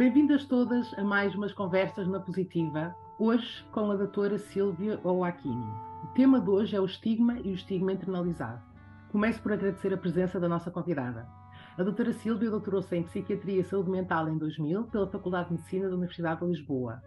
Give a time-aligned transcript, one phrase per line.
[0.00, 5.70] Bem-vindas todas a mais umas conversas na positiva, hoje com a doutora Silvia Oakini.
[6.02, 8.62] O tema de hoje é o estigma e o estigma internalizado.
[9.12, 11.28] Começo por agradecer a presença da nossa convidada.
[11.76, 15.90] A doutora Silvia doutorou-se em Psiquiatria e Saúde Mental em 2000 pela Faculdade de Medicina
[15.90, 17.02] da Universidade de Lisboa.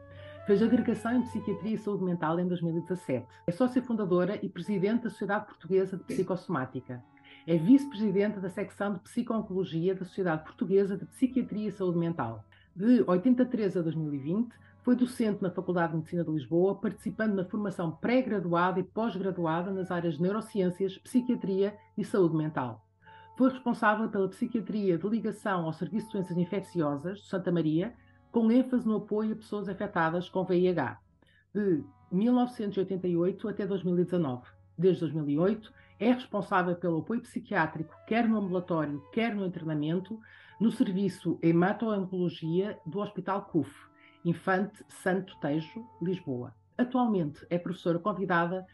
[0.46, 3.26] Fez agregação em Psiquiatria e Saúde Mental em 2017.
[3.48, 7.04] É sócia fundadora e presidente da Sociedade Portuguesa de Psicossomática.
[7.48, 12.46] É vice-presidente da secção de Psico-Oncologia da Sociedade Portuguesa de Psiquiatria e Saúde Mental.
[12.76, 14.52] De 83 a 2020,
[14.82, 19.92] foi docente na Faculdade de Medicina de Lisboa, participando na formação pré-graduada e pós-graduada nas
[19.92, 22.84] áreas de neurociências, psiquiatria e saúde mental.
[23.38, 27.94] Foi responsável pela psiquiatria de ligação ao Serviço de Doenças Infecciosas de Santa Maria,
[28.32, 31.00] com ênfase no apoio a pessoas afetadas com VIH,
[31.54, 34.42] de 1988 até 2019.
[34.76, 40.20] Desde 2008, é responsável pelo apoio psiquiátrico, quer no ambulatório, quer no internamento,
[40.60, 43.72] no serviço Hemato-Oncologia do Hospital CUF,
[44.24, 46.54] Infante Santo Tejo, Lisboa.
[46.78, 48.66] Atualmente é professora convidada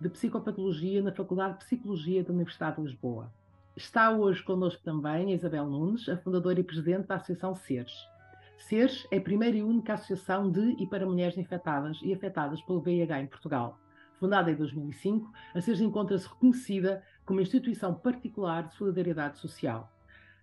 [0.00, 3.32] de Psicopatologia na Faculdade de Psicologia da Universidade de Lisboa.
[3.76, 7.92] Está hoje connosco também a Isabel Nunes, a fundadora e presidente da Associação SERES.
[8.56, 12.80] SERES é a primeira e única associação de e para mulheres infectadas e afetadas pelo
[12.80, 13.78] VIH em Portugal.
[14.18, 19.92] Fundada em 2005, a SERES encontra-se reconhecida como instituição particular de solidariedade social.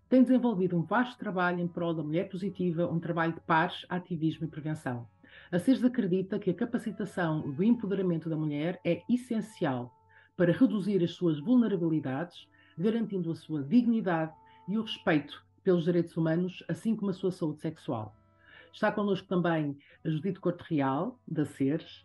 [0.08, 4.46] Tem desenvolvido um vasto trabalho em prol da mulher positiva, um trabalho de pares, ativismo
[4.46, 5.08] e prevenção.
[5.52, 9.92] A SERES acredita que a capacitação do empoderamento da mulher é essencial
[10.38, 12.48] para reduzir as suas vulnerabilidades,
[12.78, 14.32] garantindo a sua dignidade
[14.68, 18.16] e o respeito pelos direitos humanos, assim como a sua saúde sexual.
[18.72, 19.76] Está connosco também
[20.06, 22.05] a Judite Corte Real, da SERES,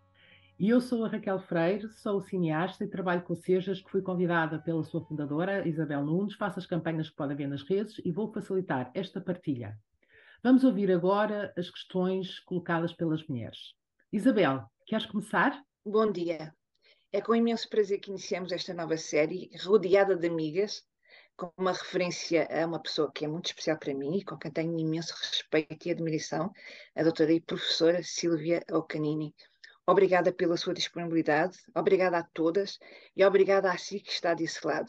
[0.61, 4.59] e eu sou a Raquel Freire, sou cineasta e trabalho com Sejas, que fui convidada
[4.59, 8.31] pela sua fundadora, Isabel Nunes, faço as campanhas que podem ver nas redes e vou
[8.31, 9.79] facilitar esta partilha.
[10.43, 13.73] Vamos ouvir agora as questões colocadas pelas mulheres.
[14.13, 15.59] Isabel, queres começar?
[15.83, 16.55] Bom dia.
[17.11, 20.85] É com imenso prazer que iniciamos esta nova série, rodeada de amigas,
[21.39, 24.51] com uma referência a uma pessoa que é muito especial para mim e com quem
[24.51, 26.53] tenho imenso respeito e admiração,
[26.95, 29.35] a doutora e professora Silvia Ocanini.
[29.91, 32.79] Obrigada pela sua disponibilidade, obrigada a todas
[33.17, 34.89] e obrigada a si que está desse lado.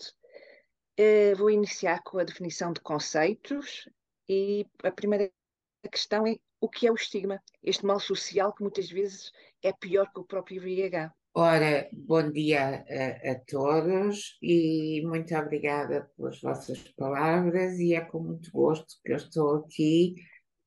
[1.00, 3.90] Uh, vou iniciar com a definição de conceitos
[4.30, 5.32] e a primeira
[5.92, 9.32] questão é o que é o estigma, este mal social que muitas vezes
[9.64, 11.12] é pior que o próprio VIH.
[11.34, 18.20] Ora, bom dia a, a, todos e muito obrigada pelas vossas palavras e é com
[18.20, 20.14] muito gosto que eu estou aqui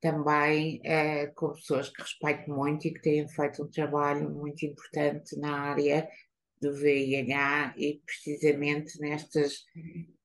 [0.05, 5.35] também eh, com pessoas que respeito muito e que têm feito um trabalho muito importante
[5.39, 6.07] na área
[6.61, 9.65] do VIH e precisamente nestas,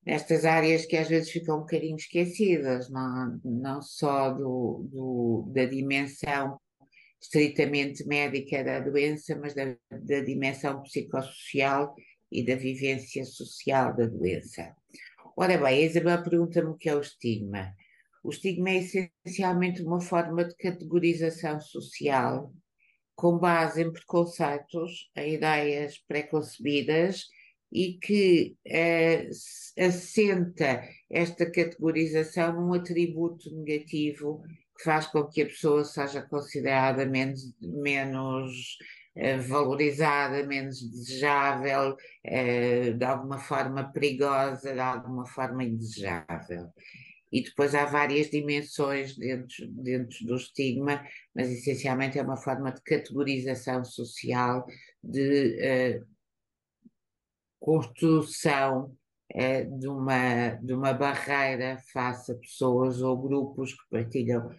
[0.06, 5.63] nestas áreas que às vezes ficam um bocadinho esquecidas, não, não só do, do da
[5.63, 6.59] dimensão
[7.22, 11.95] estritamente médica da doença, mas da, da dimensão psicossocial
[12.29, 14.75] e da vivência social da doença.
[15.38, 17.73] Ora bem, a Isabel pergunta-me o que é o estigma.
[18.24, 22.53] O estigma é essencialmente uma forma de categorização social
[23.16, 27.25] com base em preconceitos, em ideias preconcebidas
[27.72, 29.30] e que eh,
[29.78, 34.41] assenta esta categorização num atributo negativo
[34.78, 38.78] que faz com que a pessoa seja considerada menos, menos
[39.16, 46.72] eh, valorizada, menos desejável, eh, de alguma forma perigosa, de alguma forma indesejável.
[47.31, 52.81] E depois há várias dimensões dentro, dentro do estigma, mas essencialmente é uma forma de
[52.81, 54.66] categorização social,
[55.03, 56.07] de uh,
[57.59, 58.95] construção
[59.35, 64.50] uh, de, uma, de uma barreira face a pessoas ou grupos que partilham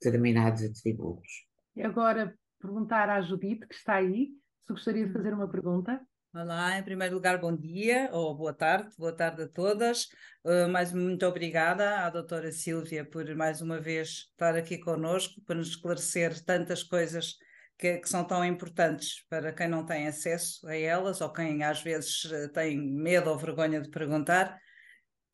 [0.00, 1.46] determinados atributos.
[1.74, 4.28] E agora perguntar à Judite, que está aí,
[4.66, 6.00] se gostaria de fazer uma pergunta.
[6.32, 10.04] Olá, em primeiro lugar, bom dia ou boa tarde, boa tarde a todas.
[10.44, 15.56] Uh, mais muito obrigada à doutora Silvia por mais uma vez estar aqui conosco, para
[15.56, 17.34] nos esclarecer tantas coisas
[17.76, 21.82] que, que, são tão importantes para quem não tem acesso a elas ou quem às
[21.82, 22.22] vezes
[22.54, 24.56] tem medo ou vergonha de perguntar.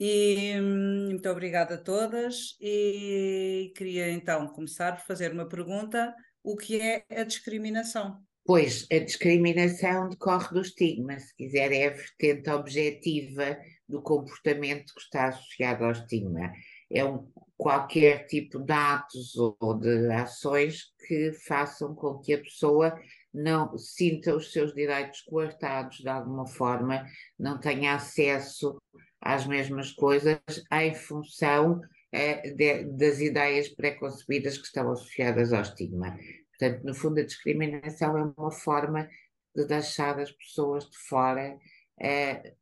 [0.00, 6.56] E hum, muito obrigada a todas e queria então começar por fazer uma pergunta: o
[6.56, 8.24] que é a discriminação?
[8.46, 13.58] Pois a discriminação decorre do estigma, se quiser, é a vertente objetiva
[13.88, 16.52] do comportamento que está associado ao estigma.
[16.88, 22.96] É um, qualquer tipo de atos ou de ações que façam com que a pessoa
[23.34, 27.04] não sinta os seus direitos coartados de alguma forma,
[27.36, 28.80] não tenha acesso
[29.20, 30.38] às mesmas coisas
[30.72, 31.80] em função
[32.12, 36.16] eh, de, das ideias pré-concebidas que estão associadas ao estigma.
[36.58, 39.08] Portanto, no fundo, a discriminação é uma forma
[39.54, 41.58] de deixar as pessoas de fora
[42.00, 42.54] eh,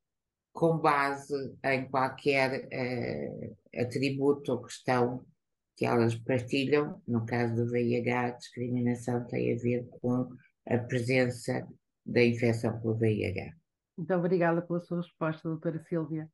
[0.52, 5.24] com base em qualquer eh, atributo ou questão
[5.76, 7.02] que elas partilham.
[7.06, 10.28] No caso do VIH, a discriminação tem a ver com
[10.68, 11.66] a presença
[12.06, 13.52] da infecção pelo VIH.
[13.96, 16.28] Muito obrigada pela sua resposta, doutora Silvia.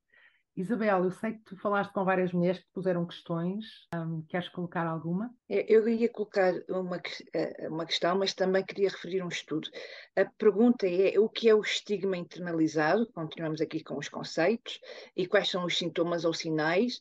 [0.60, 3.64] Isabel, eu sei que tu falaste com várias mulheres que puseram questões.
[3.94, 5.34] Um, queres colocar alguma?
[5.48, 7.00] Eu ia colocar uma,
[7.32, 9.70] eh, uma questão, mas também queria referir um estudo.
[10.14, 13.10] A pergunta é o que é o estigma internalizado?
[13.14, 14.78] Continuamos aqui com os conceitos.
[15.16, 17.00] E quais são os sintomas ou sinais?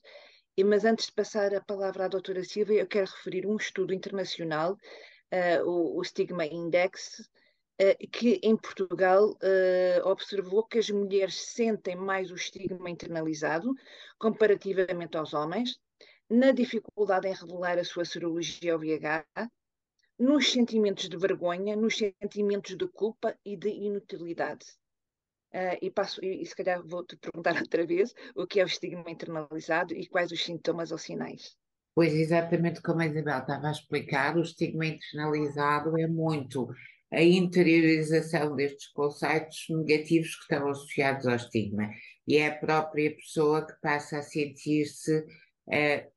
[0.56, 3.94] E, mas antes de passar a palavra à doutora Silvia, eu quero referir um estudo
[3.94, 4.78] internacional,
[5.34, 7.30] uh, o, o Stigma Index,
[8.12, 13.74] que em Portugal uh, observou que as mulheres sentem mais o estigma internalizado
[14.18, 15.80] comparativamente aos homens,
[16.30, 19.26] na dificuldade em revelar a sua serologia ao VIH,
[20.20, 24.66] nos sentimentos de vergonha, nos sentimentos de culpa e de inutilidade.
[25.52, 28.68] Uh, e, passo, e, e se calhar vou-te perguntar outra vez o que é o
[28.68, 31.56] estigma internalizado e quais os sintomas ou sinais.
[31.96, 36.70] Pois, exatamente como a Isabel estava a explicar, o estigma internalizado é muito
[37.12, 41.90] a interiorização destes conceitos negativos que estão associados ao estigma.
[42.28, 45.26] E é a própria pessoa que passa a sentir-se,
[45.72, 46.08] eh,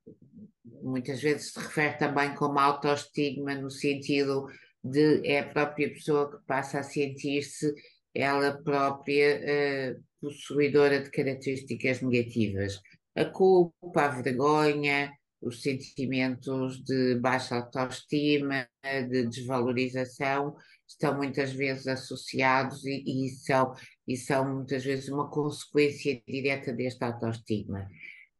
[0.82, 4.46] muitas vezes se refere também como autoestigma, no sentido
[4.84, 7.72] de é a própria pessoa que passa a sentir-se
[8.14, 12.78] ela própria eh, possuidora de características negativas.
[13.16, 15.10] A culpa, a vergonha,
[15.40, 18.68] os sentimentos de baixa autoestima,
[19.10, 20.54] de desvalorização,
[20.88, 23.74] estão muitas vezes associados e, e, são,
[24.06, 27.88] e são muitas vezes uma consequência direta deste autoestigma.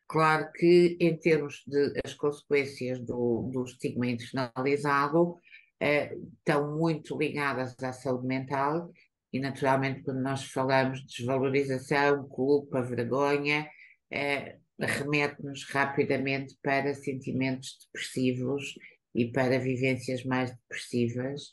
[0.07, 5.39] Claro que, em termos de as consequências do, do estigma internalizado,
[5.81, 8.93] eh, estão muito ligadas à saúde mental
[9.33, 13.67] e, naturalmente, quando nós falamos de desvalorização, culpa, vergonha,
[14.11, 18.75] eh, remete-nos rapidamente para sentimentos depressivos
[19.15, 21.53] e para vivências mais depressivas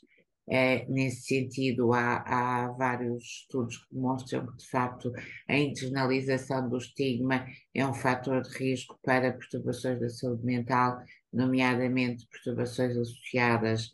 [0.50, 5.12] é, nesse sentido, há, há, vários estudos que demonstram que, de facto,
[5.48, 11.00] a internalização do estigma é um fator de risco para perturbações da saúde mental,
[11.32, 13.92] nomeadamente perturbações associadas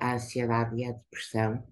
[0.00, 1.64] à ansiedade e à depressão.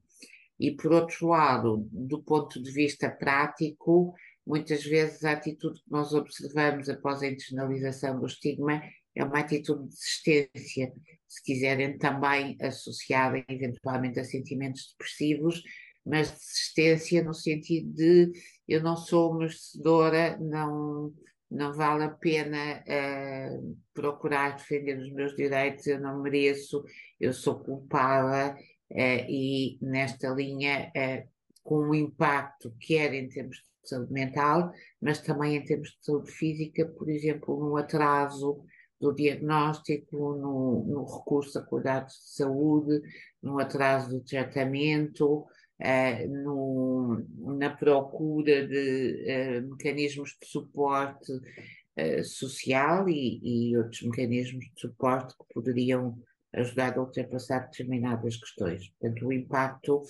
[0.58, 4.12] E, por outro lado, do ponto de vista prático,
[4.44, 8.82] muitas vezes a atitude que nós observamos após a internalização do estigma
[9.14, 10.92] é uma atitude de desistência,
[11.28, 15.62] se quiserem também associada eventualmente a sentimentos depressivos,
[16.04, 18.32] mas desistência no sentido de
[18.66, 21.12] eu não sou merecedora, não,
[21.50, 26.84] não vale a pena uh, procurar defender os meus direitos, eu não mereço,
[27.18, 28.56] eu sou culpada,
[28.90, 31.28] uh, e nesta linha, uh,
[31.62, 36.30] com um impacto, quer em termos de saúde mental, mas também em termos de saúde
[36.30, 38.64] física, por exemplo, no atraso
[39.00, 43.02] do diagnóstico, no, no, recurso a cuidados de saúde,
[43.42, 45.46] no atraso do tratamento,
[45.80, 47.24] uh, no,
[47.58, 55.34] na procura de uh, mecanismos de suporte uh, social e, e, outros mecanismos de suporte
[55.34, 56.18] que poderiam
[56.52, 58.90] ajudar a ultrapassar determinadas questões.
[58.98, 60.02] Portanto, o impacto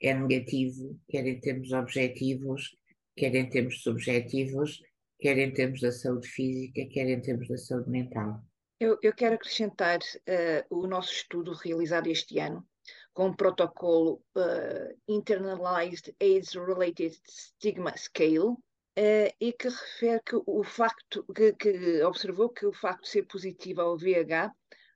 [0.00, 2.76] é negativo, quer em termos objetivos,
[3.16, 4.82] quer em termos subjetivos,
[5.18, 8.42] quer em termos da saúde física, quer em termos da saúde mental.
[8.78, 12.66] Eu, eu quero acrescentar uh, o nosso estudo realizado este ano
[13.14, 18.56] com o protocolo uh, Internalized AIDS-Related Stigma Scale,
[18.96, 23.22] uh, e que refere que o facto, que, que, observou que o facto de ser
[23.24, 24.52] positivo ao VH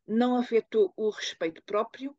[0.06, 2.14] não afetou o respeito próprio,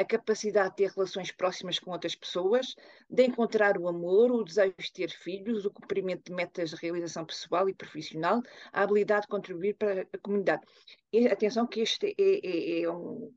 [0.00, 2.74] a capacidade de ter relações próximas com outras pessoas,
[3.08, 7.26] de encontrar o amor, o desejo de ter filhos, o cumprimento de metas de realização
[7.26, 8.40] pessoal e profissional,
[8.72, 10.62] a habilidade de contribuir para a comunidade.
[11.12, 13.30] E, atenção que este é, é, é, um,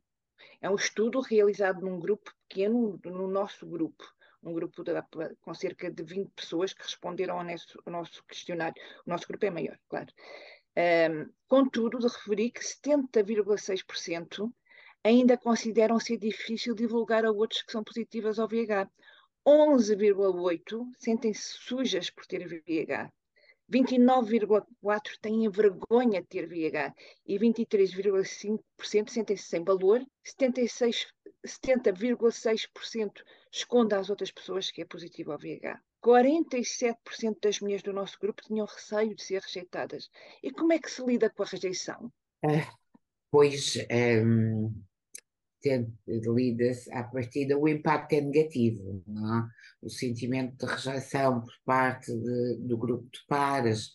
[0.62, 4.06] é um estudo realizado num grupo pequeno, no nosso grupo,
[4.42, 4.94] um grupo de,
[5.42, 8.82] com cerca de 20 pessoas que responderam ao nosso, ao nosso questionário.
[9.06, 10.08] O nosso grupo é maior, claro.
[10.78, 14.50] Um, contudo, de referir que 70,6%
[15.04, 18.90] ainda consideram ser difícil divulgar a outros que são positivas ao VIH.
[19.46, 23.12] 11,8% sentem-se sujas por ter VIH.
[23.72, 24.66] 29,4%
[25.22, 26.94] têm vergonha de ter VIH
[27.26, 35.82] e 23,5% sentem-se sem valor, 70,6% esconde às outras pessoas que é positivo ao VIH.
[36.04, 40.10] 47% das mulheres do nosso grupo tinham receio de ser rejeitadas.
[40.42, 42.12] E como é que se lida com a rejeição?
[42.44, 42.70] Ah,
[43.32, 43.78] pois,
[44.24, 44.74] um,
[45.66, 49.86] lida-se à partida, o impacto é negativo, é?
[49.86, 53.92] O sentimento de rejeição por parte de, do grupo de pares,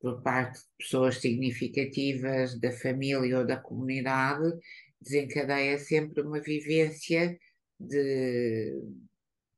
[0.00, 4.52] por parte de pessoas significativas da família ou da comunidade,
[5.00, 7.38] desencadeia sempre uma vivência
[7.78, 8.82] de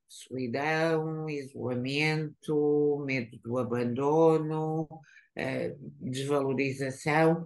[0.09, 4.89] solidão, isolamento, medo do abandono,
[5.37, 7.45] eh, desvalorização.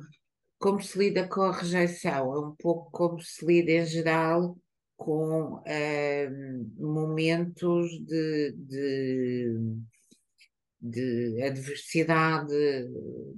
[0.58, 2.34] Como se lida com a rejeição?
[2.34, 4.58] É um pouco como se lida em geral
[4.96, 6.28] com eh,
[6.76, 9.54] momentos de, de,
[10.80, 12.52] de, adversidade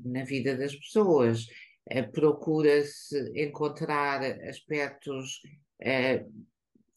[0.03, 1.47] na vida das pessoas.
[1.91, 5.43] Eh, procura-se encontrar aspectos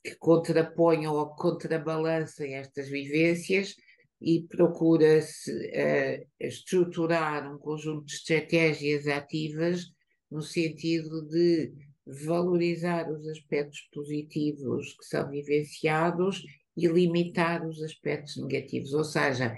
[0.04, 3.76] que contraponham ou contrabalancem estas vivências
[4.22, 9.93] e procura-se uh, estruturar um conjunto de estratégias ativas
[10.34, 11.72] no sentido de
[12.06, 16.44] valorizar os aspectos positivos que são vivenciados
[16.76, 18.94] e limitar os aspectos negativos.
[18.94, 19.56] Ou seja,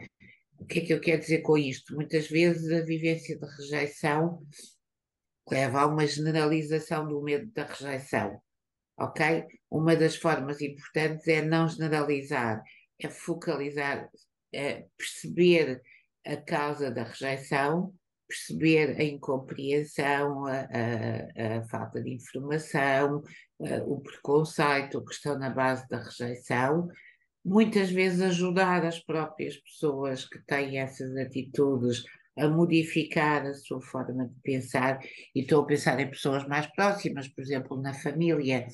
[0.59, 1.95] o que é que eu quero dizer com isto?
[1.95, 4.45] Muitas vezes a vivência de rejeição
[5.49, 8.39] leva a uma generalização do medo da rejeição
[8.97, 9.45] ok?
[9.69, 12.63] Uma das formas importantes é não generalizar,
[12.99, 14.09] é focalizar,
[14.53, 15.81] é perceber
[16.25, 17.93] a causa da rejeição,
[18.27, 23.23] perceber a incompreensão, a, a, a falta de informação,
[23.61, 26.87] a, o preconceito que estão na base da rejeição,
[27.43, 32.03] muitas vezes ajudar as próprias pessoas que têm essas atitudes
[32.37, 34.99] a modificar a sua forma de pensar,
[35.33, 38.67] e estou a pensar em pessoas mais próximas, por exemplo, na família,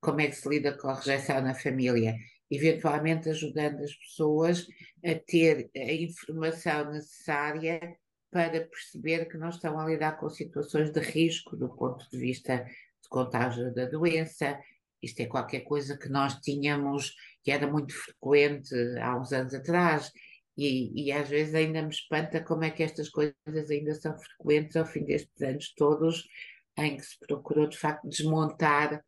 [0.00, 2.16] como é que se lida com a rejeição na família,
[2.50, 4.66] eventualmente ajudando as pessoas
[5.04, 7.96] a ter a informação necessária
[8.34, 12.64] para perceber que não estão a lidar com situações de risco do ponto de vista
[12.64, 14.58] de contágio da doença.
[15.00, 17.14] Isto é qualquer coisa que nós tínhamos,
[17.44, 20.10] que era muito frequente há uns anos atrás,
[20.58, 24.74] e, e, às vezes ainda me espanta como é que estas coisas ainda são frequentes
[24.74, 26.26] ao fim destes anos todos,
[26.76, 29.00] em que se procurou de facto desmontar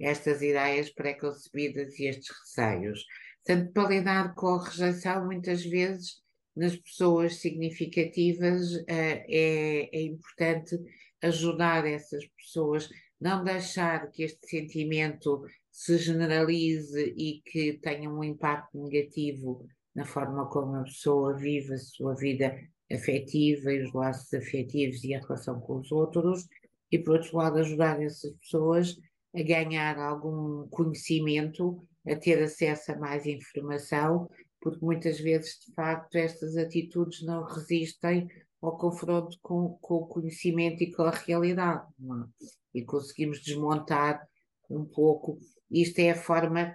[0.00, 3.04] estas ideias pré-concebidas e estes receios.
[3.44, 6.20] Portanto, para lidar com a rejeição, muitas vezes
[6.56, 10.78] nas pessoas significativas eh, é, é importante
[11.22, 12.88] ajudar essas pessoas,
[13.20, 20.46] não deixar que este sentimento se generalize e que tenha um impacto negativo na forma
[20.46, 22.56] como a pessoa vive a sua vida
[22.90, 26.46] afetiva e os laços afetivos e a relação com os outros,
[26.90, 28.96] e por outro lado ajudar essas pessoas
[29.34, 34.30] a ganhar algum conhecimento, a ter acesso a mais informação,
[34.66, 38.28] porque muitas vezes, de facto, estas atitudes não resistem
[38.60, 42.46] ao confronto com, com o conhecimento e com a realidade, é?
[42.74, 44.26] e conseguimos desmontar
[44.68, 45.38] um pouco.
[45.70, 46.74] Isto é a forma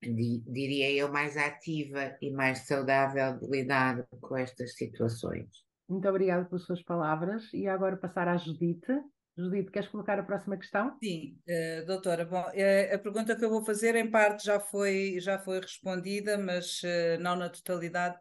[0.00, 5.48] diria eu, mais ativa e mais saudável de lidar com estas situações.
[5.88, 8.92] Muito obrigada pelas suas palavras e agora passar à Judite.
[9.38, 10.96] Judite, queres colocar a próxima questão?
[11.02, 12.24] Sim, uh, doutora.
[12.24, 16.38] Bom, uh, a pergunta que eu vou fazer, em parte, já foi, já foi respondida,
[16.38, 18.16] mas uh, não na totalidade,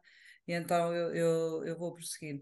[0.45, 2.41] e então eu, eu, eu vou prosseguir.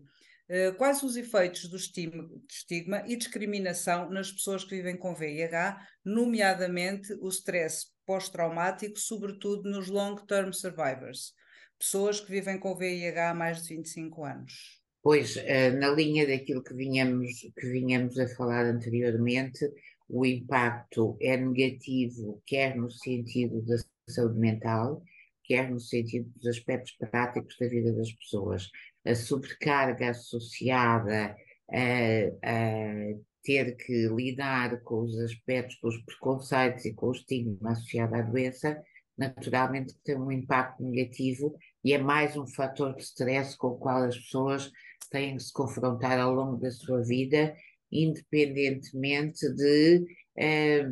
[0.78, 7.30] Quais os efeitos do estigma, e discriminação nas pessoas que vivem com VIH, nomeadamente o
[7.30, 11.34] stress pós-traumático, sobretudo nos long-term survivors,
[11.80, 14.83] pessoas que vivem com VIH há mais de 25 anos.
[15.04, 19.70] Pois, eh, na linha daquilo que vinhamos, que vinhamos a falar anteriormente,
[20.08, 23.76] o impacto é negativo, quer no sentido da
[24.08, 25.04] saúde mental,
[25.44, 28.70] quer no sentido dos aspectos práticos da vida das pessoas.
[29.06, 31.36] A sobrecarga associada
[31.70, 37.72] a, a ter que lidar com os aspectos, com os preconceitos e com o estigma
[37.72, 38.82] associado à doença,
[39.18, 44.04] naturalmente tem um impacto negativo e é mais um fator de stress com o qual
[44.04, 44.72] as pessoas
[45.14, 47.56] têm que se confrontar ao longo da sua vida,
[47.92, 50.04] independentemente de
[50.36, 50.90] eh,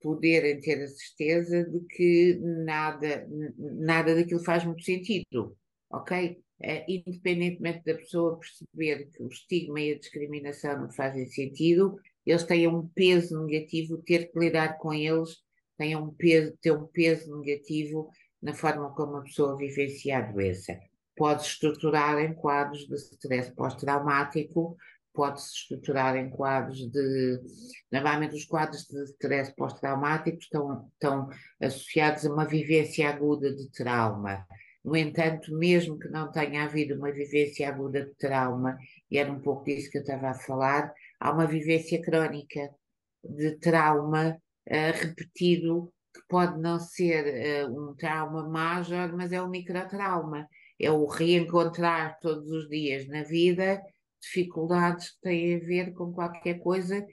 [0.00, 3.26] poderem ter a certeza de que nada,
[3.58, 5.56] nada daquilo faz muito sentido,
[5.90, 6.42] ok?
[6.62, 12.44] uh, independentemente da pessoa perceber que o estigma e a discriminação não fazem sentido, eles
[12.44, 15.42] têm um peso negativo, ter que lidar com eles
[15.76, 18.08] tem um peso, ter um peso negativo
[18.40, 20.78] na forma como a pessoa vivencia a doença.
[21.16, 24.76] Pode-se estruturar em quadros de stress pós-traumático,
[25.12, 27.40] pode-se estruturar em quadros de.
[27.90, 31.28] Normalmente, os quadros de stress pós-traumático estão, estão
[31.60, 34.46] associados a uma vivência aguda de trauma
[34.84, 38.76] No entanto, mesmo que não tenha havido uma vivência aguda de trauma,
[39.10, 42.70] e era um pouco disso que eu estava a falar, há uma vivência crónica
[43.22, 44.36] de trauma
[44.68, 50.48] uh, repetido, que pode não ser uh, um trauma major, mas é um microtrauma.
[50.82, 53.80] É o reencontrar todos os dias na vida
[54.20, 57.04] dificuldades que têm a ver com qualquer coisa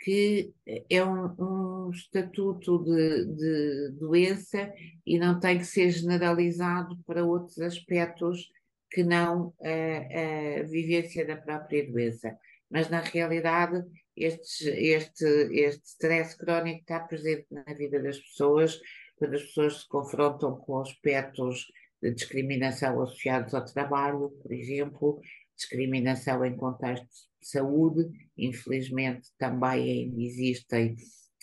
[0.00, 0.52] que
[0.88, 4.72] é um, um estatuto de, de, doença
[5.04, 8.48] e não tem que ser generalizado para outros aspectos
[8.90, 12.36] que não a, a vivência da própria doença.
[12.70, 13.82] Mas, na realidade,
[14.16, 18.78] este, este, este stress crónico está presente na vida das pessoas,
[19.16, 21.66] quando as pessoas se confrontam com aspectos
[22.02, 25.20] discriminação associados ao trabalho, por exemplo,
[25.56, 30.96] discriminação em contextos de saúde, infelizmente também existem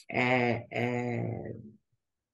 [0.10, 1.56] é, é,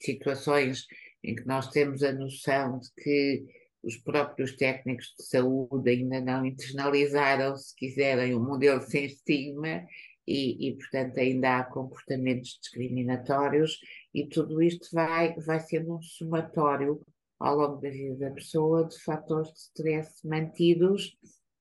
[0.01, 0.85] situações
[1.23, 3.45] em que nós temos a noção de que
[3.83, 9.83] os próprios técnicos de saúde ainda não internalizaram, se quiserem, um modelo sem estigma
[10.27, 13.79] e, e, portanto, ainda há comportamentos discriminatórios
[14.13, 17.01] e tudo isto vai, vai sendo um somatório
[17.41, 21.17] ao longo da vida da pessoa de fatores de stress mantidos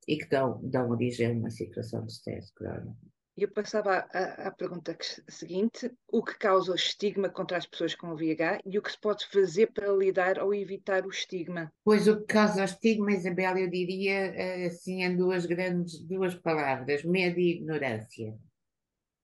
[0.06, 2.96] e que dão, dão origem a uma situação de stress crónico.
[3.36, 4.96] Eu passava à, à pergunta
[5.28, 9.00] seguinte: o que causa o estigma contra as pessoas com VIH e o que se
[9.00, 11.72] pode fazer para lidar ou evitar o estigma?
[11.82, 16.34] Pois o que causa o estigma, Isabel, eu diria eh, assim em duas grandes duas
[16.34, 18.36] palavras: medo e ignorância.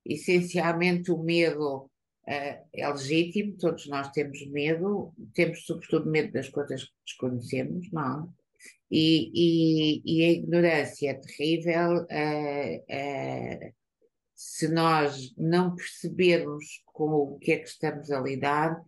[0.03, 1.91] Essencialmente o medo
[2.27, 8.33] é legítimo, todos nós temos medo, temos sobretudo medo das coisas que desconhecemos, não?
[8.91, 13.75] E, e, e a ignorância é terrível uh, uh,
[14.35, 18.81] se nós não percebermos com o que é que estamos a lidar,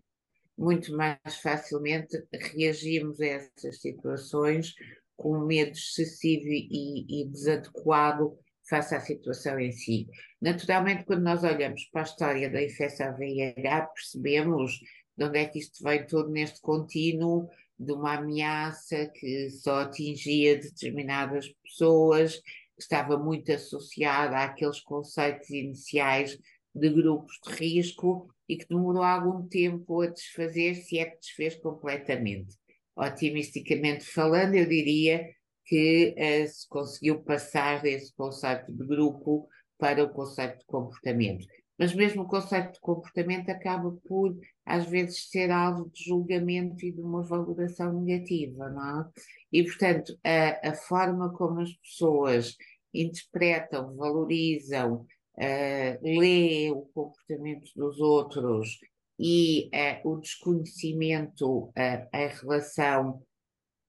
[0.56, 4.74] muito mais facilmente reagimos a essas situações
[5.16, 10.06] com medo excessivo e, e desadequado face à situação em si.
[10.40, 14.78] Naturalmente, quando nós olhamos para a história da infecção VIH, percebemos
[15.16, 20.58] de onde é que isto vem todo neste contínuo de uma ameaça que só atingia
[20.58, 22.40] determinadas pessoas,
[22.78, 26.38] estava muito associada àqueles conceitos iniciais
[26.74, 31.56] de grupos de risco e que demorou algum tempo a desfazer, se é que desfez
[31.56, 32.56] completamente.
[32.96, 35.28] Otimisticamente falando, eu diria
[35.68, 41.46] que uh, se conseguiu passar desse conceito de grupo para o conceito de comportamento
[41.78, 46.90] mas mesmo o conceito de comportamento acaba por, às vezes, ser alvo de julgamento e
[46.90, 49.08] de uma valoração negativa, não é?
[49.52, 52.56] E, portanto, a, a forma como as pessoas
[52.92, 55.06] interpretam, valorizam,
[55.38, 58.80] uh, o comportamento dos outros
[59.16, 61.72] e uh, o desconhecimento uh,
[62.12, 63.22] em relação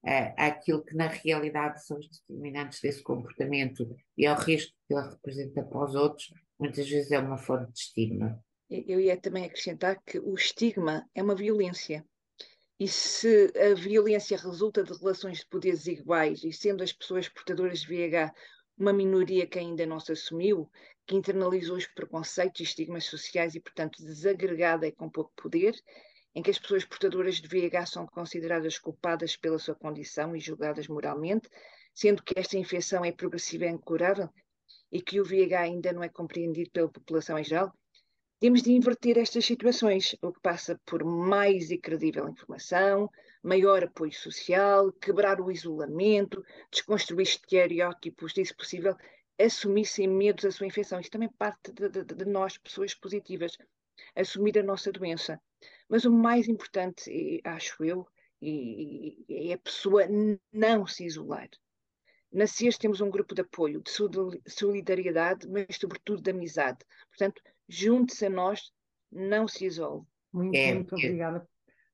[0.05, 5.09] uh, àquilo que na realidade são os determinantes desse comportamento e ao risco que ele
[5.09, 8.43] representa para os outros, muitas vezes é uma fonte de estigma.
[8.69, 12.05] Eu ia também acrescentar que o estigma é uma violência.
[12.79, 17.81] E se a violência resulta de relações de poderes iguais, e sendo as pessoas portadoras
[17.81, 18.33] de VIH
[18.77, 20.69] uma minoria que ainda não se assumiu,
[21.05, 25.75] que internalizou os preconceitos e estigmas sociais e, portanto, desagregada e com pouco poder,
[26.35, 30.87] em que as pessoas portadoras de VIH são consideradas culpadas pela sua condição e julgadas
[30.87, 31.49] moralmente,
[31.93, 34.29] sendo que esta infecção é progressiva e incurável,
[34.91, 37.73] e que o VIH ainda não é compreendido pela população em geral,
[38.39, 43.09] temos de inverter estas situações, o que passa por mais e credível informação,
[43.43, 48.95] maior apoio social, quebrar o isolamento, desconstruir estereótipos se possível,
[49.37, 51.01] assumir sem medos a sua infecção.
[51.01, 53.57] Isto também parte de, de, de nós, pessoas positivas,
[54.15, 55.37] assumir a nossa doença.
[55.89, 58.07] Mas o mais importante, acho eu,
[58.41, 60.03] é a pessoa
[60.53, 61.49] não se isolar.
[62.31, 63.91] Na CES temos um grupo de apoio, de
[64.47, 66.77] solidariedade, mas sobretudo de amizade.
[67.09, 68.71] Portanto, junte-se a nós,
[69.11, 70.03] não se isole.
[70.31, 71.47] Muito, é, muito obrigada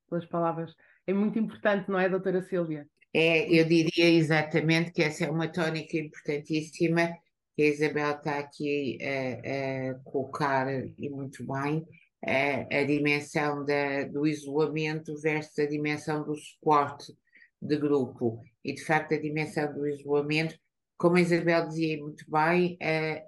[0.10, 0.76] pelas palavras.
[1.08, 2.86] É muito importante, não é, doutora Silvia?
[3.14, 7.16] É, eu diria exatamente que essa é uma tónica importantíssima
[7.56, 11.88] que a Isabel está aqui a, a colocar e muito bem,
[12.26, 17.16] a, a dimensão da, do isolamento versus a dimensão do suporte
[17.62, 20.58] de grupo e, de facto, a dimensão do isolamento,
[20.98, 23.26] como a Isabel dizia muito bem, é,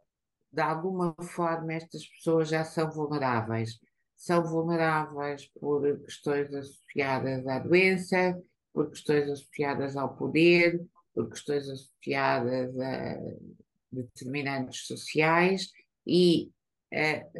[0.51, 3.79] de alguma forma estas pessoas já são vulneráveis.
[4.15, 8.35] São vulneráveis por questões associadas à doença,
[8.73, 10.83] por questões associadas ao poder,
[11.13, 13.17] por questões associadas a
[13.91, 15.71] determinantes sociais
[16.05, 16.51] e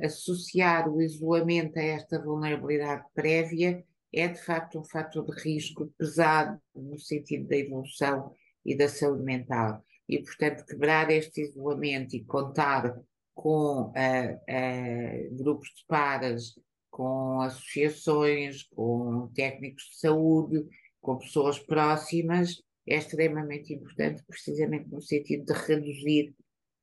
[0.03, 3.83] associar o isolamento a esta vulnerabilidade prévia
[4.13, 8.33] é de facto um fator de risco pesado no sentido da evolução
[8.65, 9.83] e da saúde mental.
[10.07, 12.97] E, portanto, quebrar este isolamento e contar
[13.33, 20.65] com uh, uh, grupos de pares, com associações, com técnicos de saúde,
[20.99, 26.33] com pessoas próximas, é extremamente importante, precisamente no sentido de reduzir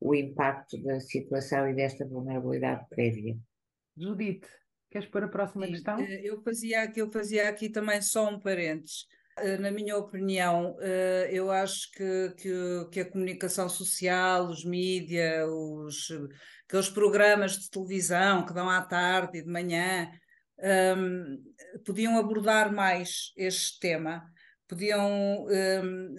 [0.05, 3.35] o impacto da situação e desta vulnerabilidade prévia.
[3.97, 4.47] Judite,
[4.91, 5.99] queres pôr a próxima Sim, questão?
[5.99, 9.07] Eh, eu fazia, eu fazia aqui também só um parênteses.
[9.39, 15.49] Eh, na minha opinião, eh, eu acho que, que, que a comunicação social, os mídias,
[15.49, 16.13] os,
[16.69, 20.11] aqueles programas de televisão que dão à tarde e de manhã,
[20.59, 21.39] um, ehm,
[21.87, 24.23] podiam abordar mais este tema,
[24.69, 26.15] podiam um, ehm,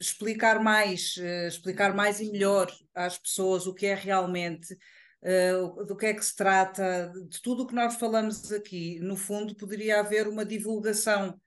[0.00, 4.74] explicar mais, uh, explicar mais e melhor às pessoas o que é realmente,
[5.22, 8.98] uh, do que é que se trata, de tudo o que nós falamos aqui.
[9.00, 11.38] No fundo, poderia haver uma divulgação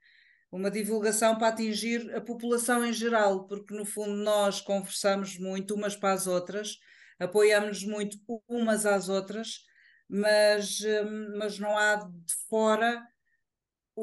[0.52, 5.96] uma divulgação para atingir a população em geral, porque no fundo nós conversamos muito umas
[5.96, 6.78] para as outras,
[7.18, 8.18] apoiamos-nos muito
[8.50, 9.62] umas às outras,
[10.10, 13.02] mas, hum, mas não há de fora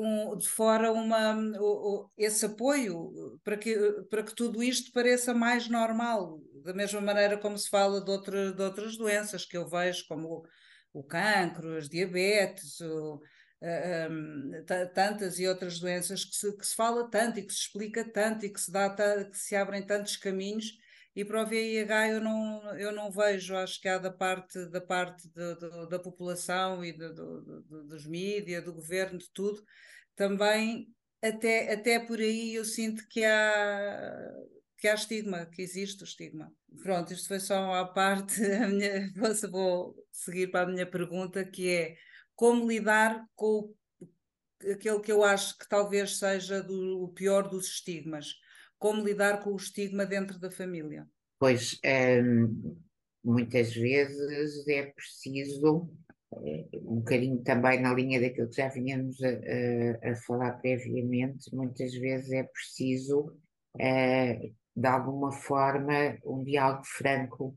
[0.03, 1.37] um, de fora uma,
[2.17, 3.77] esse apoio para que,
[4.11, 8.53] para que tudo isto pareça mais normal, da mesma maneira como se fala de, outra,
[8.53, 10.29] de outras doenças que eu vejo, como
[10.93, 13.21] o, o cancro, as diabetes, o,
[13.63, 18.05] um, tantas e outras doenças que se, que se fala tanto e que se explica
[18.05, 20.79] tanto e que se, dá, que se abrem tantos caminhos
[21.19, 24.81] e para o VIH eu não, eu não vejo, acho que há da parte da,
[24.81, 27.13] parte de, de, da população e de,
[27.89, 29.61] dos mídias, do governo, de tudo,
[30.15, 30.87] também
[31.21, 34.33] até, até por aí eu sinto que há
[34.77, 36.53] que há estigma, que existe o estigma.
[36.85, 39.13] Pronto, isto foi só a parte, a minha,
[39.51, 41.97] vou seguir para a minha pergunta, que é
[42.37, 43.75] como lidar com
[44.71, 48.37] aquele que eu acho que talvez seja do, o pior dos estigmas.
[48.79, 51.07] Como lidar com o estigma dentro da família?
[51.39, 52.77] Pois, hum,
[53.25, 55.91] muitas vezes é preciso,
[56.45, 61.55] eh, um bocadinho também na linha daquilo que já vinhamos a, a, a falar previamente,
[61.55, 63.37] muitas vezes é preciso,
[63.77, 67.57] uh, de alguma forma, um diálogo franco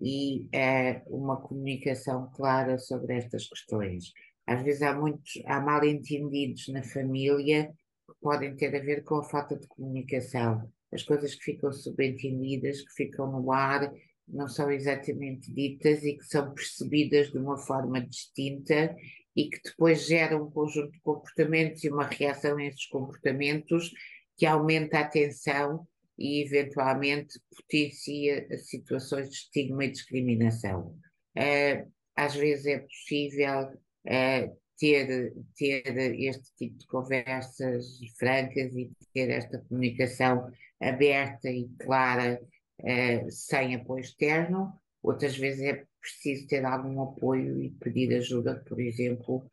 [0.00, 4.12] e é uma comunicação clara sobre estas questões.
[4.46, 7.72] Às vezes há muitos, há mal entendidos na família
[8.20, 10.70] podem ter a ver com a falta de comunicação.
[10.92, 13.92] As coisas que ficam subentendidas, que ficam no ar,
[14.26, 18.94] não são exatamente ditas e que são percebidas de uma forma distinta
[19.34, 23.92] e que depois geram um conjunto de comportamentos e uma reação a esses comportamentos
[24.36, 25.86] que aumenta a tensão
[26.18, 30.98] e eventualmente potencia situações de estigma e discriminação.
[31.36, 35.82] Uh, às vezes é possível uh, ter, ter
[36.20, 42.40] este tipo de conversas francas e ter esta comunicação aberta e clara
[42.80, 44.72] uh, sem apoio externo.
[45.02, 49.50] Outras vezes é preciso ter algum apoio e pedir ajuda, por exemplo,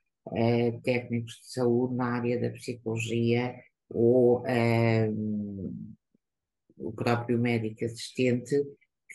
[0.83, 3.55] técnicos de saúde na área da psicologia
[3.89, 4.43] ou
[6.77, 8.55] o próprio médico assistente,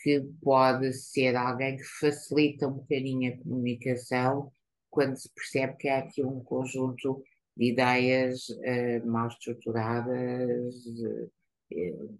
[0.01, 4.51] que pode ser alguém que facilita um bocadinho a comunicação
[4.91, 7.23] quando se percebe que há aqui um conjunto
[7.57, 12.19] de ideias uh, mal estruturadas, uh,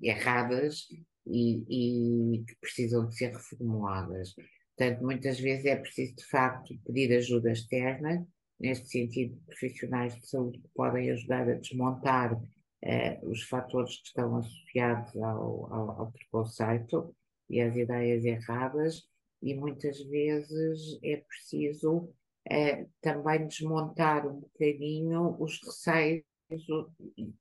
[0.00, 0.86] erradas
[1.26, 4.34] e, e, que precisam de ser reformuladas.
[4.76, 8.26] Portanto, muitas vezes é preciso, de facto, pedir ajuda externa,
[8.58, 12.40] neste sentido, profissionais de saúde que podem ajudar a desmontar
[12.82, 17.14] eh, os fatores que estão associados ao, ao, ao preconceito
[17.48, 19.02] e às ideias erradas,
[19.42, 22.12] e muitas vezes é preciso
[22.50, 26.24] eh, também desmontar um bocadinho os receios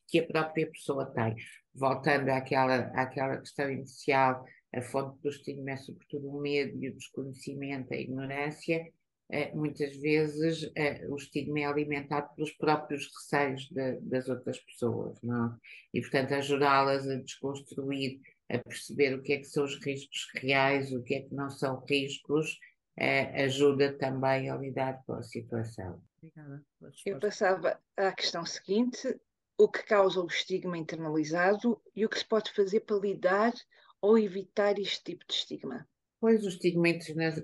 [0.07, 1.35] que a própria pessoa tem.
[1.73, 6.95] Voltando àquela, àquela questão inicial, a fonte do estigma é sobretudo o medo e o
[6.95, 8.85] desconhecimento, a ignorância,
[9.31, 15.19] eh, muitas vezes eh, o estigma é alimentado pelos próprios receios de, das outras pessoas,
[15.21, 15.53] não?
[15.53, 15.57] É?
[15.93, 20.91] E, portanto, ajudá-las a desconstruir, a perceber o que é que são os riscos reais,
[20.91, 22.57] o que é que não são riscos,
[22.97, 26.01] eh, ajuda também a lidar com a situação.
[26.17, 26.63] Obrigada.
[27.05, 29.15] Eu passava à questão seguinte:
[29.57, 33.53] o que causa o estigma internalizado e o que se pode fazer para lidar
[34.01, 35.87] ou evitar este tipo de estigma?
[36.19, 36.89] Pois o estigma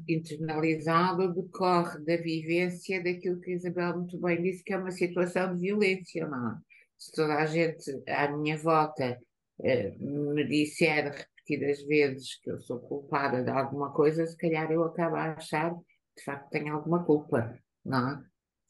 [0.07, 5.55] internalizado decorre da vivência daquilo que a Isabel muito bem disse, que é uma situação
[5.55, 6.57] de violência, não é?
[6.97, 9.17] Se toda a gente à minha volta
[9.59, 15.15] me disser repetidas vezes que eu sou culpada de alguma coisa, se calhar eu acabo
[15.15, 18.23] a achar que de facto tenho alguma culpa, não é?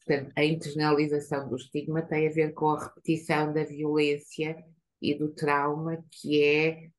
[0.04, 4.56] Portanto, a internalização do estigma tem a ver com a repetição da violência
[5.02, 6.90] e do trauma, que é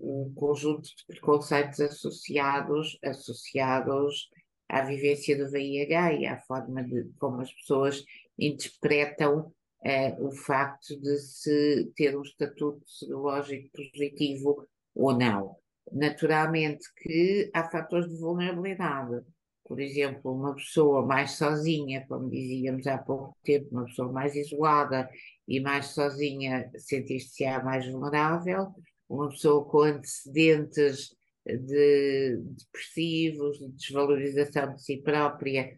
[0.00, 4.28] um conjunto de preconceitos associados, associados
[4.68, 8.04] à vivência do VIH e à forma de como as pessoas
[8.38, 9.52] interpretam
[9.84, 15.56] uh, o facto de se ter um estatuto serológico positivo ou não.
[15.92, 19.22] Naturalmente que há fatores de vulnerabilidade.
[19.66, 25.08] Por exemplo, uma pessoa mais sozinha, como dizíamos há pouco tempo, uma pessoa mais isolada
[25.48, 28.74] e mais sozinha sentir-se mais vulnerável,
[29.08, 31.14] uma pessoa com antecedentes
[31.46, 35.76] de depressivos, de desvalorização de si própria,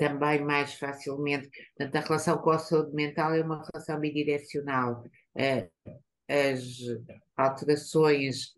[0.00, 1.50] também mais facilmente.
[1.76, 5.04] Portanto, a relação com a saúde mental é uma relação bidirecional.
[6.26, 6.78] As
[7.36, 8.54] alterações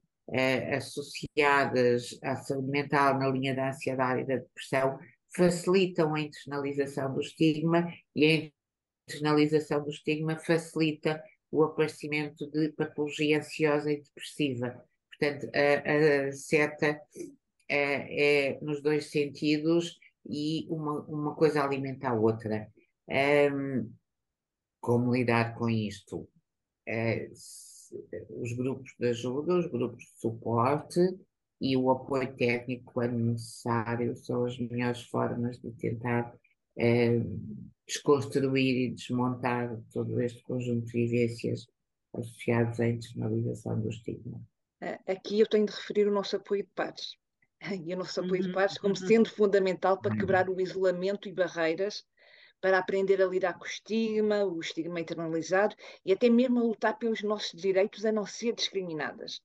[0.72, 4.96] associadas à saúde mental na linha da ansiedade e da depressão
[5.34, 13.38] facilitam a internalização do estigma e a internalização do estigma facilita o aparecimento de patologia
[13.38, 14.80] ansiosa e depressiva.
[15.10, 17.00] Portanto, a, a seta
[17.68, 22.68] é, é, nos dois sentidos e uma, uma coisa alimenta a outra.
[23.08, 23.92] Um,
[24.80, 26.28] como lidar com isto?
[26.86, 27.28] É,
[28.30, 31.00] os grupos de ajuda, os grupos de suporte
[31.60, 36.34] e o apoio técnico, quando necessário, são as melhores formas de tentar
[37.86, 41.66] desconstruir e desmontar todo este conjunto de vivências
[42.14, 44.40] associados à internalização do estigma.
[45.06, 47.16] Aqui eu tenho de referir o nosso apoio de pares.
[47.70, 48.48] E o nosso apoio uhum.
[48.48, 49.06] de pares como uhum.
[49.06, 52.04] sendo fundamental para quebrar o isolamento e barreiras,
[52.60, 56.98] para aprender a lidar com o estigma, o estigma internalizado e até mesmo a lutar
[56.98, 59.40] pelos nossos direitos a não ser discriminadas.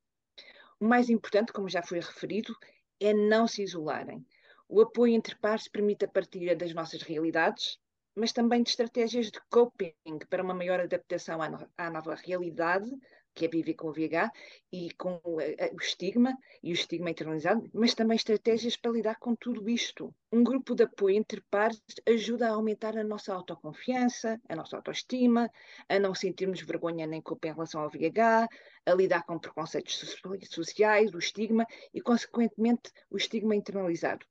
[0.79, 2.55] O mais importante, como já foi referido,
[2.99, 4.25] é não se isolarem.
[4.69, 7.79] O apoio entre pares permite a partilha das nossas realidades,
[8.15, 9.93] mas também de estratégias de coping
[10.29, 12.89] para uma maior adaptação à, no à nova realidade,
[13.37, 14.31] que é viver com o VIH
[14.71, 19.35] e com o, o estigma e o estigma internalizado, mas também estratégias para lidar com
[19.35, 20.11] tudo isto.
[20.31, 25.51] Um grupo de apoio entre pares ajuda a aumentar a nossa autoconfiança, a nossa autoestima,
[25.87, 28.47] a não sentirmos vergonha nem culpa em relação ao VIH,
[28.87, 30.03] a lidar com preconceitos
[30.49, 34.25] sociais, o estigma e, consequentemente, o estigma internalizado.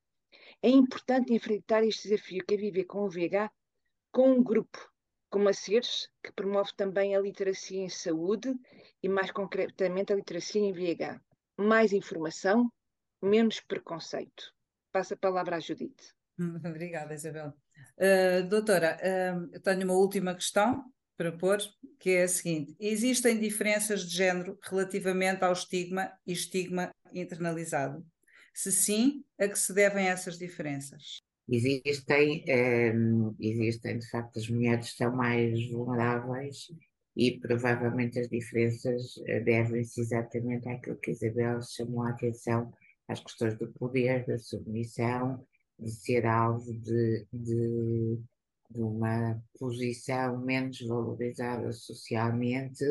[0.61, 3.53] É importante enfrentar este desafio que é viver com o VIH
[4.11, 4.96] com um grupo
[5.37, 8.59] como a CERS, que promove também a literacia em saúde
[9.03, 11.21] e, mais concretamente, a literacia em VIH.
[11.59, 12.73] Mais informação,
[13.21, 14.51] menos preconceito.
[14.91, 16.15] Passa a palavra à Judite.
[16.65, 17.53] Obrigada, Isabel.
[17.99, 21.59] Uh, doutora, uh, tenho uma última questão para pôr,
[21.99, 28.03] que é a seguinte: existem diferenças de género relativamente ao estigma e estigma internalizado?
[28.55, 31.26] Se sim, a que se devem essas diferenças?
[31.49, 32.45] Existem,
[32.95, 36.67] um, existem, de facto, as mulheres são mais vulneráveis
[37.17, 42.73] e provavelmente as diferenças eh, devem-se exatamente àquilo que Isabel chamou a atenção,
[43.09, 45.47] às questões do poder, da submissão,
[45.79, 48.19] de ser alvo de, de,
[48.71, 52.85] de uma posição menos valorizada socialmente,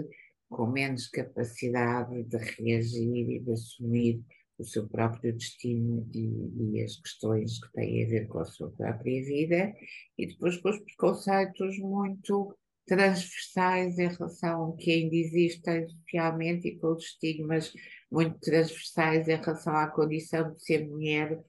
[0.49, 4.23] com menos capacidade de reagir e de assumir
[4.57, 8.71] o seu próprio destino e, e, as questões que têm a ver com a sua
[8.71, 9.73] própria vida,
[10.17, 16.77] e depois com os preconceitos muito transversais em relação ao que ainda existem socialmente e
[16.77, 17.73] com os estigmas
[18.11, 21.43] muito transversais em relação à condição de ser mulher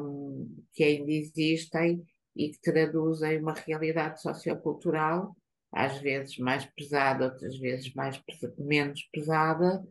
[0.00, 2.02] um, que ainda existem
[2.34, 5.36] e que traduzem uma realidade sociocultural,
[5.72, 8.22] às vezes mais pesada, outras vezes mais,
[8.58, 9.82] menos pesada,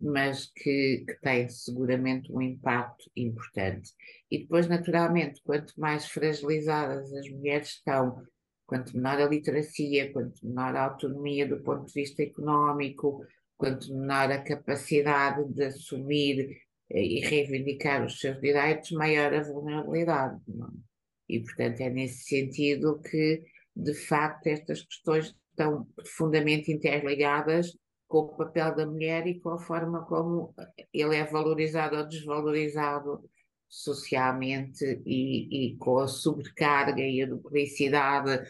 [0.00, 3.92] mas que, que tem seguramente um impacto importante.
[4.30, 8.22] E depois, naturalmente, quanto mais fragilizadas as mulheres estão,
[8.66, 13.24] quanto menor a literacia, quanto menor a autonomia do ponto de vista económico,
[13.56, 16.56] quanto menor a capacidade de assumir
[16.90, 20.40] eh, e reivindicar os seus direitos, maior a vulnerabilidade.
[20.46, 20.68] Não?
[20.68, 20.88] É?
[21.28, 23.42] E, portanto, é nesse sentido que,
[23.76, 27.76] de facto, estas questões estão profundamente interligadas
[28.08, 30.54] com o papel da mulher e com a forma como
[30.92, 33.22] ele é valorizado ou desvalorizado
[33.68, 38.48] socialmente e, e com a sobrecarga e a duplicidade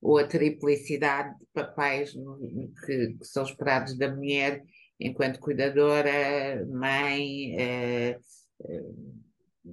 [0.00, 2.12] ou a triplicidade de papéis
[2.84, 4.62] que, que são esperados da mulher
[5.00, 8.18] enquanto cuidadora, mãe, eh,
[8.64, 8.82] eh,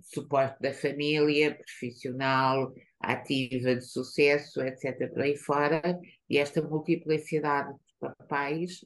[0.04, 5.10] suporte da família, profissional, ativa de sucesso, etc.
[5.12, 5.82] por aí fora,
[6.30, 8.86] e esta multiplicidade de papéis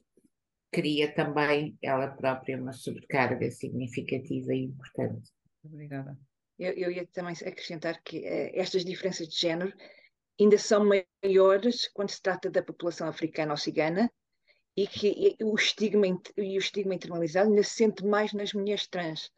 [0.70, 5.30] cria também ela própria uma sobrecarga significativa e importante.
[5.64, 6.16] Obrigada.
[6.58, 9.72] eu, eu ia também acrescentar que uh, estas diferenças de género
[10.40, 10.86] ainda são
[11.22, 14.10] maiores quando se trata da população africana ou cigana
[14.76, 16.06] e que e o, estigma,
[16.36, 19.30] e o estigma internalizado ainda se sente mais nas mulheres trans.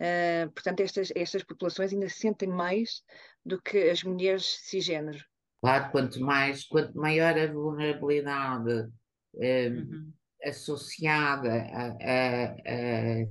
[0.00, 3.02] Uh, portanto, estas, estas populações ainda se sentem mais
[3.44, 5.22] do que as mulheres cisgênero.
[5.60, 8.88] Claro, quanto mais, quanto maior a vulnerabilidade
[9.34, 10.10] uhum.
[10.44, 13.26] Associada a, a, a,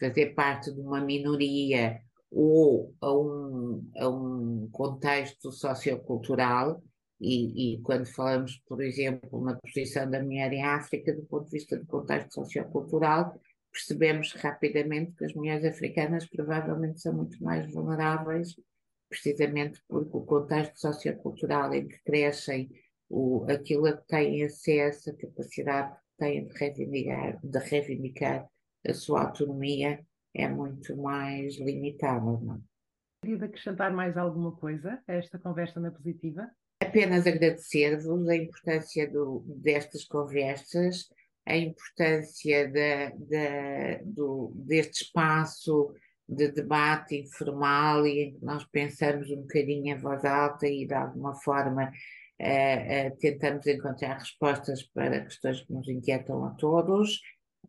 [0.00, 6.82] fazer parte de uma minoria ou a um, a um contexto sociocultural,
[7.20, 11.52] e, e, quando falamos, por exemplo, na posição da mulher em África, do ponto de
[11.52, 13.40] vista do contexto sociocultural,
[13.72, 18.54] percebemos rapidamente que as mulheres africanas provavelmente são muito mais vulneráveis,
[19.08, 22.70] precisamente porque o contexto sociocultural em que crescem,
[23.08, 28.48] o, aquilo a que têm acesso, a capacidade têm de reivindicar, de reivindicar
[28.86, 32.20] a sua autonomia é muito mais limitada.
[32.20, 32.56] Não?
[32.56, 32.58] É?
[33.24, 36.50] Queria acrescentar mais alguma coisa a esta conversa na positiva?
[36.82, 41.08] Apenas agradecer-vos a importância do, destas conversas,
[41.46, 42.70] a importância
[44.04, 45.94] do, deste espaço
[46.28, 50.94] de debate informal e em que nós pensamos um bocadinho em voz alta e de
[50.94, 51.90] alguma forma
[52.44, 57.20] uh, uh, tentamos encontrar respostas para questões que nos inquietam a todos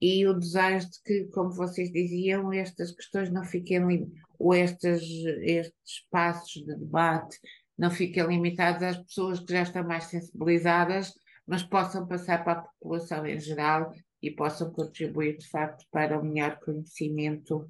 [0.01, 5.01] e o desejo de que, como vocês diziam, estas questões não fiquem, ou estes,
[5.41, 7.39] estes espaços de debate
[7.77, 11.13] não fiquem limitados às pessoas que já estão mais sensibilizadas,
[11.45, 16.23] mas possam passar para a população em geral e possam contribuir, de facto, para o
[16.23, 17.69] melhor conhecimento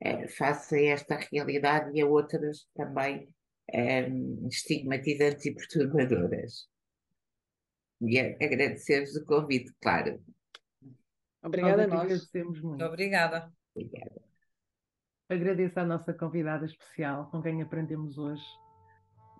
[0.00, 3.28] eh, face a esta realidade e a outras também
[3.72, 4.08] eh,
[4.48, 6.68] estigmatizantes e perturbadoras.
[8.00, 10.22] E agradecer-vos o convite, claro.
[11.42, 12.00] Obrigada nós.
[12.02, 12.84] Agradecemos muito.
[12.84, 13.52] Obrigada.
[13.74, 14.22] Obrigada.
[15.28, 18.44] Agradeço à nossa convidada especial, com quem aprendemos hoje.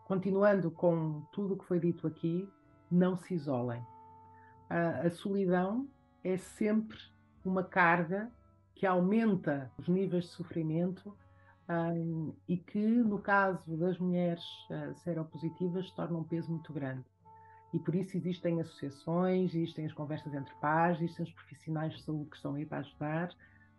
[0.07, 2.49] Continuando com tudo o que foi dito aqui,
[2.91, 3.83] não se isolem.
[4.69, 5.88] A, a solidão
[6.23, 6.99] é sempre
[7.45, 8.31] uma carga
[8.75, 11.17] que aumenta os níveis de sofrimento
[12.48, 17.04] e que, no caso das mulheres uh, seropositivas, torna um peso muito grande
[17.72, 22.31] e por isso existem associações, existem as conversas entre pais, existem os profissionais de saúde
[22.31, 23.31] que estão aí para ajudar.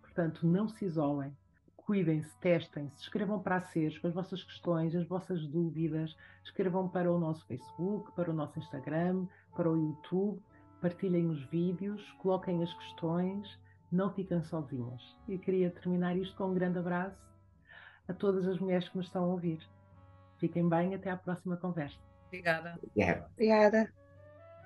[0.02, 1.36] Portanto, não se isolem,
[1.76, 7.12] cuidem-se, testem-se, escrevam para a SES com as vossas questões, as vossas dúvidas, escrevam para
[7.12, 9.26] o nosso Facebook, para o nosso Instagram,
[9.56, 10.40] para o YouTube,
[10.82, 13.60] partilhem os vídeos, coloquem as questões,
[13.92, 15.02] não fiquem sozinhas.
[15.28, 17.29] E queria terminar isto com um grande abraço
[18.10, 19.60] a todas as mulheres que nos estão a ouvir.
[20.40, 21.98] Fiquem bem, até à próxima conversa.
[22.28, 22.78] Obrigada.
[22.98, 23.28] Yeah.
[23.34, 23.94] Obrigada.